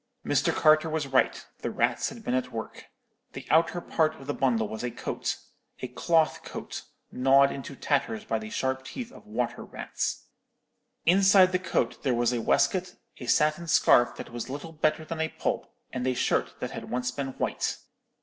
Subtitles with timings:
[0.25, 0.51] "Mr.
[0.51, 2.87] Carter was right: the rats had been at work.
[3.33, 6.81] The outer part of the bundle was a coat—a cloth coat,
[7.11, 10.23] knawed into tatters by the sharp teeth of water rats.
[11.05, 15.21] "Inside the coat there was a waistcoat, a satin scarf that was little better than
[15.21, 17.77] a pulp, and a shirt that had once been white.